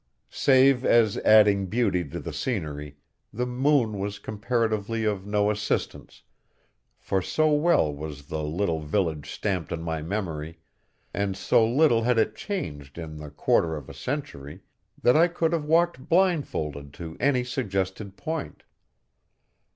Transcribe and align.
Save 0.33 0.83
as 0.83 1.17
adding 1.19 1.67
beauty 1.67 2.03
to 2.03 2.19
the 2.19 2.33
scenery, 2.33 2.97
the 3.31 3.45
moon 3.45 3.99
was 3.99 4.17
comparatively 4.17 5.03
of 5.03 5.27
no 5.27 5.51
assistance, 5.51 6.23
for 6.97 7.21
so 7.21 7.51
well 7.53 7.93
was 7.93 8.25
the 8.25 8.43
little 8.43 8.79
village 8.79 9.29
stamped 9.29 9.71
on 9.71 9.83
my 9.83 10.01
memory, 10.01 10.57
and 11.13 11.37
so 11.37 11.69
little 11.69 12.01
had 12.01 12.17
it 12.17 12.35
changed 12.35 12.97
in 12.97 13.17
the 13.17 13.29
quarter 13.29 13.75
of 13.75 13.89
a 13.89 13.93
century, 13.93 14.61
that 14.99 15.15
I 15.15 15.27
could 15.27 15.53
have 15.53 15.65
walked 15.65 16.09
blindfolded 16.09 16.93
to 16.95 17.15
any 17.19 17.43
suggested 17.43 18.17
point. 18.17 18.63